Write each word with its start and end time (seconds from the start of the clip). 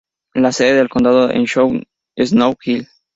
La 0.33 0.51
sede 0.51 0.73
del 0.77 0.89
condado 0.89 1.29
es 1.29 1.51
Snow 2.17 2.55
Hill. 2.65 2.87